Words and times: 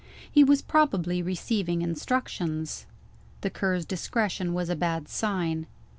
He 0.31 0.43
was 0.43 0.63
probably 0.63 1.21
receiving 1.21 1.83
instructions. 1.83 2.87
The 3.41 3.51
Cur's 3.51 3.85
discretion 3.85 4.55
was 4.55 4.67
a 4.71 4.75
bad 4.75 5.07
sign. 5.07 5.67